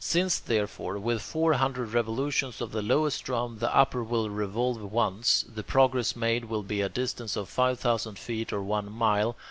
[0.03, 5.45] Since, therefore, with four hundred revolutions of the lowest drum, the upper will revolve once,
[5.47, 9.35] the progress made will be a distance of five thousand feet or one mile.